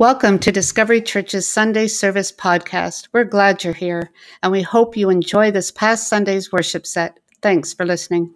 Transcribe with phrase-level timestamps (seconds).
[0.00, 3.08] Welcome to Discovery Church's Sunday Service Podcast.
[3.12, 4.10] We're glad you're here,
[4.42, 7.20] and we hope you enjoy this past Sunday's worship set.
[7.42, 8.32] Thanks for listening.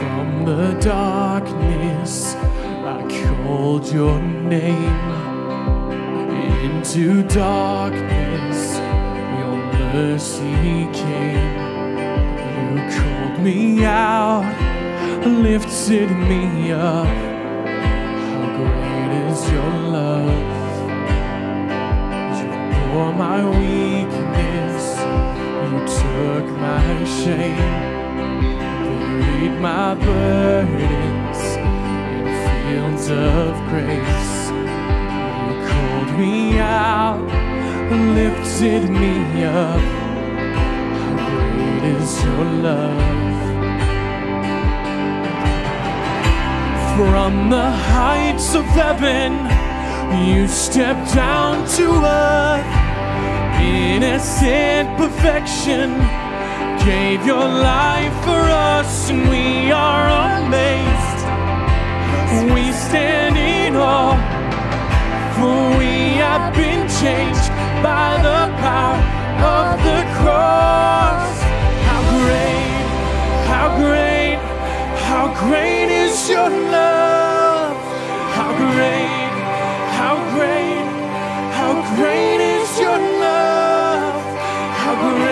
[0.00, 3.06] From the darkness, I
[3.44, 5.12] called your name.
[6.64, 8.25] Into darkness,
[9.96, 11.56] mercy came.
[12.74, 14.44] You called me out,
[15.24, 17.06] lifted me up.
[18.28, 20.48] How great is your love?
[22.36, 22.46] You
[22.92, 24.84] bore my weakness,
[25.64, 27.76] you took my shame
[28.42, 31.40] you buried my burdens
[32.18, 34.34] in fields of grace.
[35.46, 37.18] You called me out,
[37.90, 39.80] lifted me up.
[40.98, 43.16] How great is your love?
[46.96, 49.32] From the heights of heaven,
[50.26, 52.66] you stepped down to earth.
[53.60, 55.90] Innocent perfection
[56.84, 61.20] gave your life for us, and we are amazed.
[62.52, 64.16] We stand in awe,
[65.36, 69.00] for we have been changed by the power
[69.54, 71.34] of the cross.
[71.88, 72.86] How great,
[73.52, 74.38] how great,
[75.08, 77.76] how great is your love?
[78.36, 79.32] How great,
[80.00, 80.86] how great,
[81.58, 84.22] how great is your love?
[84.82, 85.25] How great,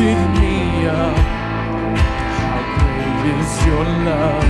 [0.00, 1.16] lifted me up.
[2.40, 4.48] How great is your love?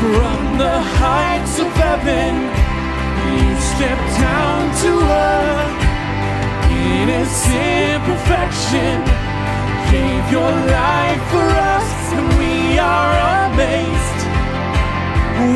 [0.00, 2.34] From the heights of heaven,
[3.34, 4.90] you stepped down to
[5.26, 5.74] earth.
[6.70, 8.96] Innocent perfection,
[9.90, 13.12] gave your life for us, and we are
[13.46, 14.20] amazed.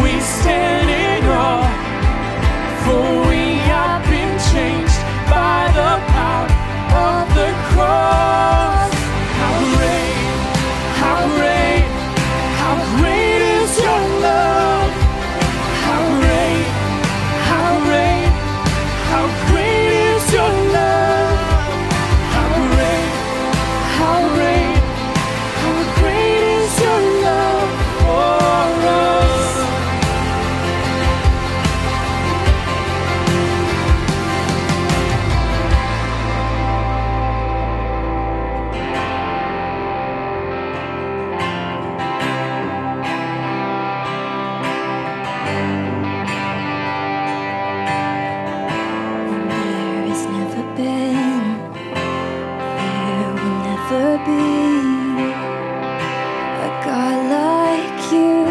[0.03, 1.71] We stand in awe,
[2.85, 3.50] for we
[5.41, 6.49] by the power
[7.09, 8.93] of the cross.
[9.41, 10.17] How great,
[11.03, 11.85] how great,
[12.61, 13.40] how great
[53.91, 55.23] never be
[56.63, 58.45] a God like you,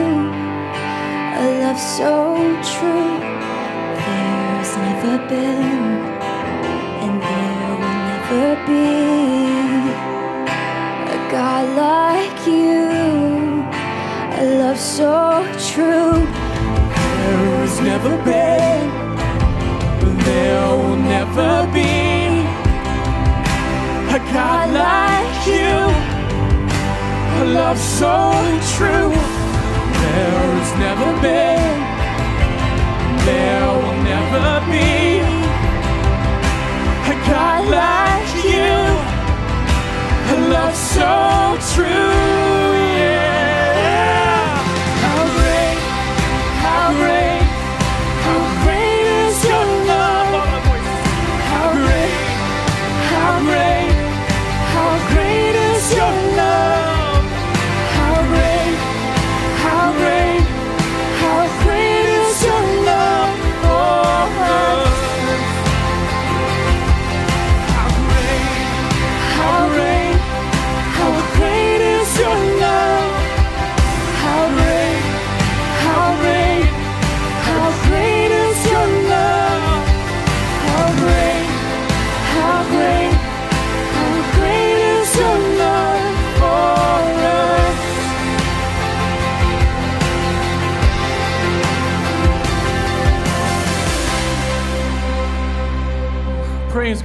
[1.39, 2.13] a love so
[2.71, 3.19] true.
[3.95, 5.83] There has never been,
[7.03, 8.89] and there will never be
[11.07, 13.63] a God like you,
[14.39, 16.19] a love so true.
[17.15, 18.89] There has never been,
[20.19, 21.91] there will never be
[24.15, 25.08] a God like
[25.47, 25.71] you,
[27.41, 28.31] a love so
[28.75, 29.38] true.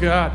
[0.04, 0.32] God.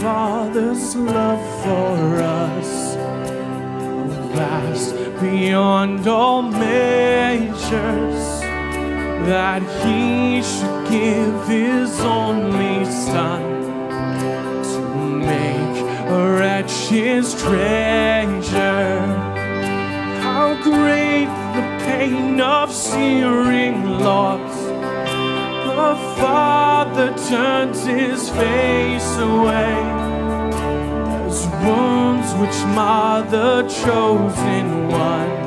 [0.00, 2.94] Father's love for us,
[4.32, 7.60] vast beyond all measures,
[9.26, 13.42] that He should give His only Son
[14.62, 14.80] to
[15.30, 15.78] make
[16.08, 19.00] a wretch His treasure.
[20.22, 24.56] How great the pain of searing loss!
[25.76, 29.74] The Father turns his face away
[31.26, 35.46] as wounds which mar the chosen one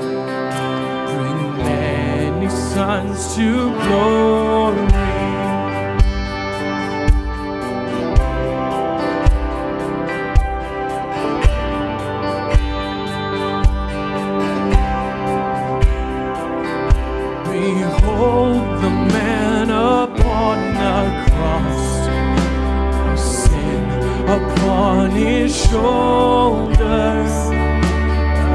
[1.08, 5.09] bring many sons to glory.
[25.70, 27.36] Shoulders.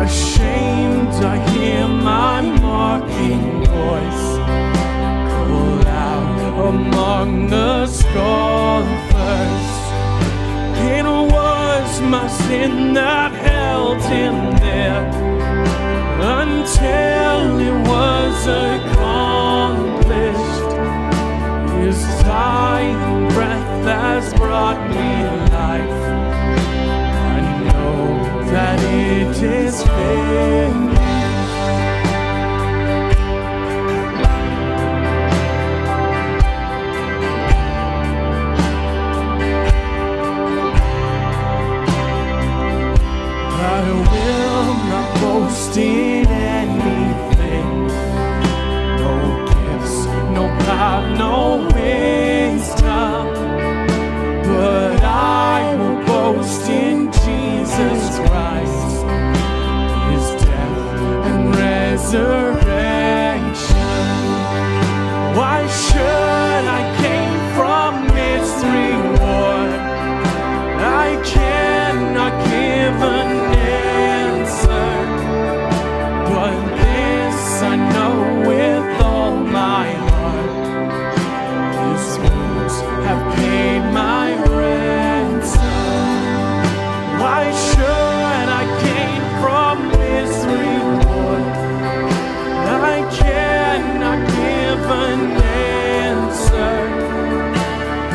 [0.05, 4.27] Ashamed, I hear my mocking voice
[5.47, 6.41] call out
[6.71, 9.67] among the scoffers.
[10.97, 14.35] It was my sin that held him
[14.67, 15.05] there
[16.43, 20.05] until it was accomplished.
[21.79, 25.44] His dying breath has brought me
[29.75, 30.54] is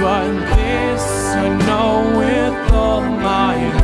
[0.01, 1.03] But this
[1.35, 3.78] I know with all my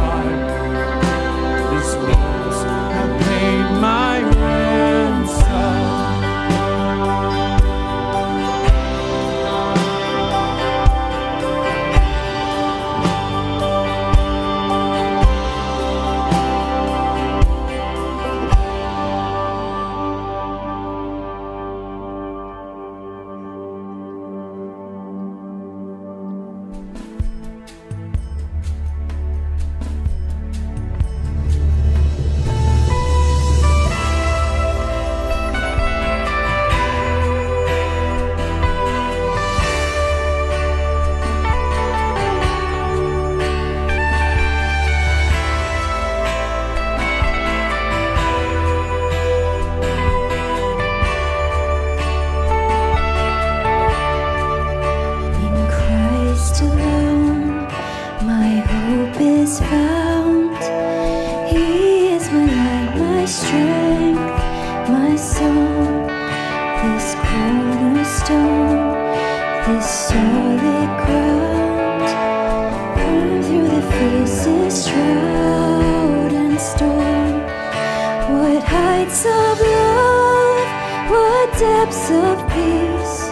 [81.60, 83.30] depths of peace.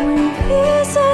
[0.00, 1.05] When peace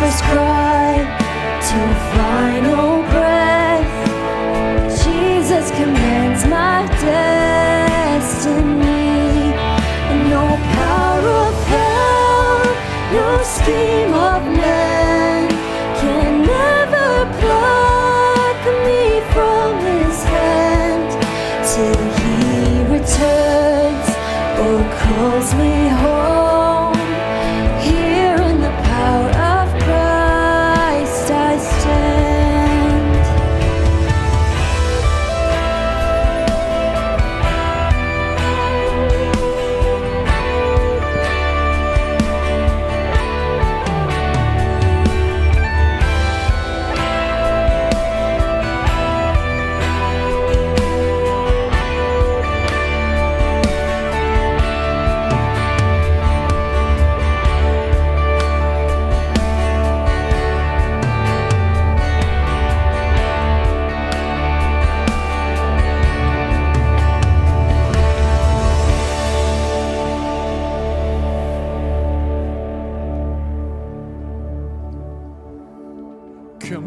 [0.00, 0.94] whisper's cry
[1.60, 2.23] to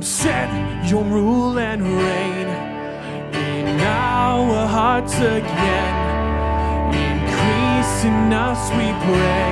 [0.08, 0.50] set
[0.90, 2.48] your rule and reign
[3.36, 5.96] in our hearts again.
[7.12, 9.52] Increase in us, we pray.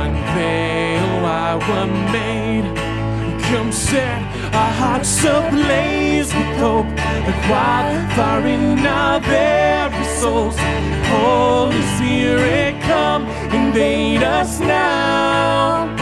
[0.00, 2.66] Unveil why we're made.
[3.48, 4.20] Come set
[4.54, 6.90] our hearts ablaze with hope,
[7.26, 10.56] like wildfire in our very souls.
[11.08, 15.99] Holy Spirit, come invade us now.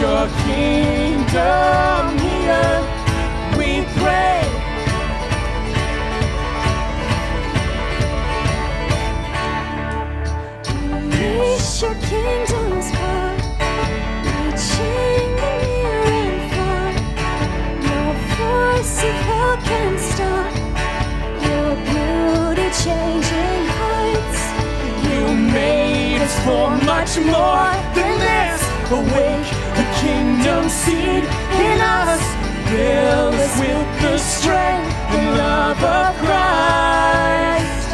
[0.00, 2.80] Your kingdom here.
[3.58, 4.42] We pray.
[10.92, 13.36] Unleash your kingdom's power,
[14.22, 16.92] reaching near and far.
[17.88, 18.00] No
[18.36, 20.52] force of hell can stop
[21.42, 24.40] your beauty changing hearts.
[25.08, 28.07] You made us for much more.
[28.90, 32.22] Awake the kingdom seed in us.
[32.70, 37.88] Fill us with the strength and love of Christ.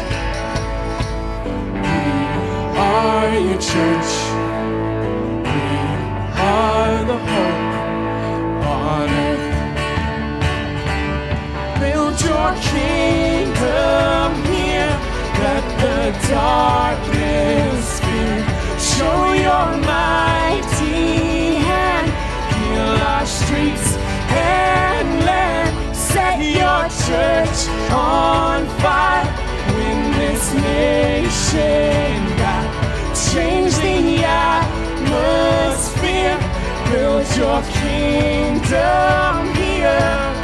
[1.83, 1.99] We
[2.79, 4.11] are your church.
[5.43, 5.67] We
[6.39, 9.47] are the hope on earth.
[11.81, 14.95] Build your kingdom here.
[15.43, 15.97] Let the
[16.29, 17.94] darkness.
[18.97, 22.07] Show your mighty hand.
[22.55, 23.97] Heal our streets
[24.29, 25.73] and land.
[25.93, 29.27] Set your church on fire.
[29.75, 32.67] Win this nation back.
[33.33, 35.59] Change the atmosphere.
[36.89, 40.34] Build your kingdom here.